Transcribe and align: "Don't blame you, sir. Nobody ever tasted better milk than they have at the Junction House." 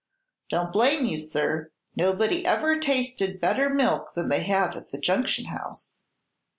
"Don't 0.49 0.73
blame 0.73 1.05
you, 1.05 1.19
sir. 1.19 1.71
Nobody 1.95 2.43
ever 2.43 2.79
tasted 2.79 3.39
better 3.39 3.69
milk 3.69 4.15
than 4.15 4.29
they 4.29 4.41
have 4.41 4.75
at 4.75 4.89
the 4.89 4.97
Junction 4.97 5.45
House." 5.45 6.01